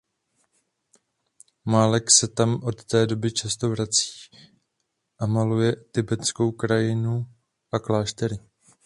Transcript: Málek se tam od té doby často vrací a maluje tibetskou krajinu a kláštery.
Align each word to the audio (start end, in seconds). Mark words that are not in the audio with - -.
Málek 1.65 2.11
se 2.11 2.27
tam 2.27 2.59
od 2.63 2.83
té 2.85 3.07
doby 3.07 3.31
často 3.31 3.69
vrací 3.69 4.11
a 5.19 5.25
maluje 5.25 5.75
tibetskou 5.91 6.51
krajinu 6.51 7.25
a 7.71 7.79
kláštery. 7.79 8.37